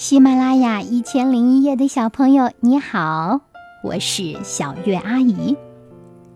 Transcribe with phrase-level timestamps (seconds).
[0.00, 3.42] 喜马拉雅一千零一夜的小朋友，你好，
[3.84, 5.58] 我是小月阿姨。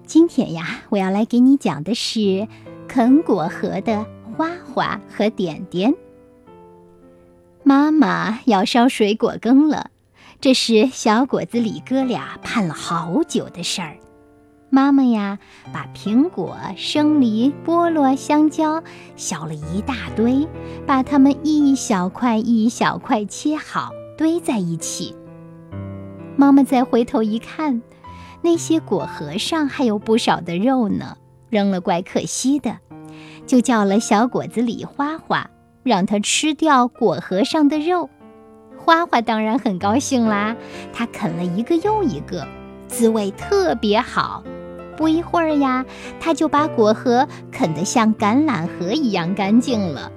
[0.07, 2.47] 今天呀，我要来给你讲的是
[2.87, 4.05] 啃果核的
[4.37, 5.95] 花花和点点。
[7.63, 9.91] 妈妈要烧水果羹了，
[10.43, 13.97] 这是小果子李哥俩盼了好久的事儿。
[14.75, 15.39] 妈妈呀，
[15.73, 18.83] 把苹果、生梨、菠萝、香蕉
[19.15, 20.49] 削了一大堆，
[20.85, 25.15] 把它们一小块一小块切好，堆在一起。
[26.35, 27.83] 妈妈再回头一看，
[28.43, 31.19] 那些果核上还有不少的肉呢，
[31.49, 32.79] 扔了怪可惜的，
[33.47, 35.49] 就叫了小果子李花花，
[35.85, 38.11] 让它吃掉果核上的肉。
[38.77, 40.57] 花花当然很高兴啦，
[40.93, 42.45] 它啃了一个又一个，
[42.89, 44.43] 滋味特别好。
[44.97, 45.85] 不一会儿呀，
[46.21, 50.11] 他就把果核啃得像橄榄核一样干净了。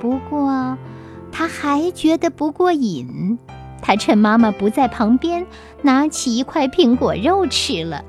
[0.00, 0.76] 不过，
[1.30, 3.38] 他还觉得不过瘾。
[3.82, 5.46] 他趁妈妈不在旁边，
[5.82, 8.04] 拿起一块苹果肉吃了。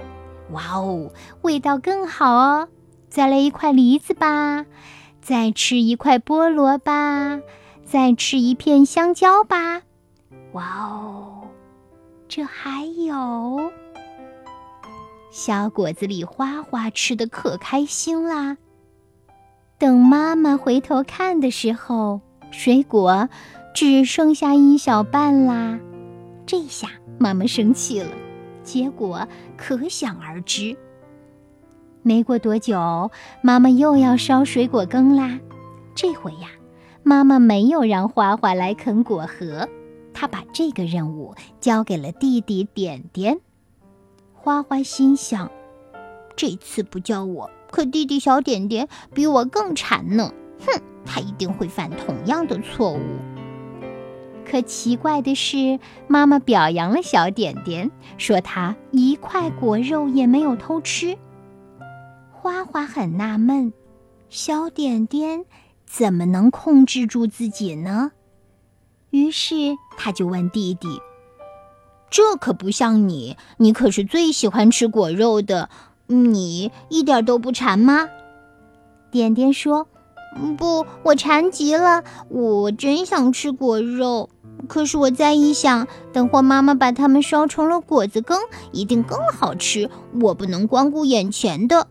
[0.52, 1.12] 哇哦，
[1.44, 2.68] 味道更好哦！
[3.10, 4.66] 再来一块梨子吧，
[5.22, 7.40] 再吃一块菠萝吧，
[7.86, 9.82] 再吃一片香蕉吧。
[10.52, 11.48] 哇哦，
[12.28, 13.72] 这还有。
[15.32, 18.58] 小果子里花花吃的可开心啦。
[19.80, 22.20] 等妈妈回头看的时候，
[22.52, 23.30] 水果
[23.74, 25.80] 只剩下一小半啦。
[26.46, 28.10] 这下妈妈生气了，
[28.62, 30.76] 结果可想而知。
[32.04, 33.10] 没过多久，
[33.42, 35.40] 妈妈又要烧水果羹啦。
[35.96, 36.50] 这回呀，
[37.04, 39.70] 妈妈没有让花花来啃果核，
[40.14, 43.40] 她把这个任务交给了弟弟点点。
[44.44, 45.52] 花花心想
[46.36, 50.34] ：“这次不叫我，可弟弟小点点比我更馋呢。
[50.66, 53.00] 哼，他一定会犯同样的错误。”
[54.44, 61.16] 可奇怪的是，妈妈表扬了小点点，说他一块果肉也没有偷吃。
[62.32, 63.72] 花花很纳闷：
[64.28, 65.46] 小点点
[65.86, 68.12] 怎么能控制住自己呢？
[69.12, 71.00] 于是他就问弟弟。
[72.12, 75.70] 这可不像你，你可是最喜欢吃果肉的，
[76.08, 78.10] 你一点都不馋吗？
[79.10, 79.88] 点点说
[80.58, 84.30] ：“不，我馋极了，我真想吃果肉。
[84.68, 88.38] 可是我再一想，等会妈妈把它们烧成了果子羹，
[88.74, 89.90] 一定更好吃。
[90.22, 91.88] 我不能光顾眼前的。”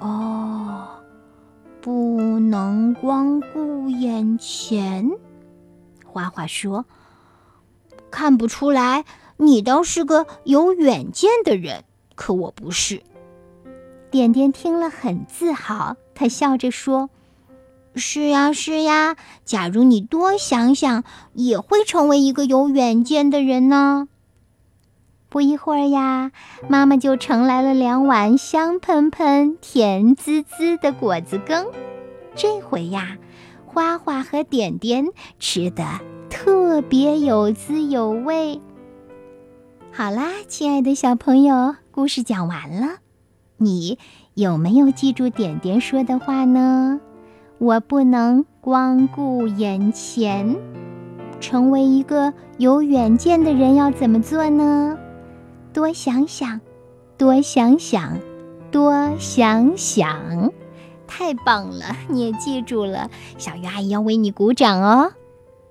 [0.00, 0.88] 哦，
[1.80, 5.08] 不能光顾眼前。
[6.04, 6.84] 花花说。
[8.10, 9.04] 看不出来，
[9.36, 13.02] 你倒是个有远见的人，可我不是。
[14.10, 17.10] 点点听了很自豪，他笑着说
[17.94, 21.04] ：“是呀，是呀，假如你多想想，
[21.34, 24.08] 也会成为一个有远见的人呢。”
[25.28, 26.32] 不一会儿呀，
[26.68, 31.66] 妈妈就盛来了两碗香喷喷、甜滋滋的果子羹。
[32.34, 33.18] 这回呀，
[33.66, 35.06] 花花和点点
[35.38, 35.84] 吃的。
[36.40, 38.60] 特别有滋有味。
[39.90, 42.98] 好啦，亲爱的小朋友，故事讲完了，
[43.56, 43.98] 你
[44.34, 47.00] 有没有记住点点说的话呢？
[47.58, 50.56] 我不能光顾眼前，
[51.40, 54.96] 成为一个有远见的人要怎么做呢？
[55.72, 56.60] 多想想，
[57.16, 58.16] 多想想，
[58.70, 60.52] 多想想，
[61.08, 61.96] 太棒了！
[62.08, 65.14] 你也记住了，小鱼阿姨要为你鼓掌哦。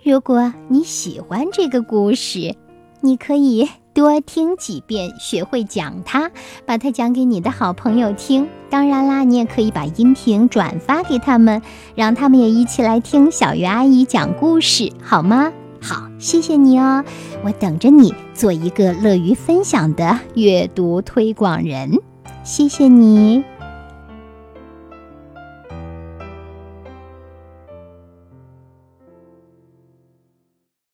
[0.07, 2.55] 如果你喜欢这个故事，
[3.01, 6.31] 你可以多听几遍，学会讲它，
[6.65, 8.47] 把它讲给你的好朋友听。
[8.69, 11.61] 当然啦，你也可以把音频转发给他们，
[11.93, 15.51] 让他们也一起来听小鱼阿姨讲故事，好吗？
[15.81, 17.03] 好，谢谢你哦，
[17.43, 21.91] 我等着你做一个乐于分享的阅读推广人。
[22.45, 23.43] 谢谢你。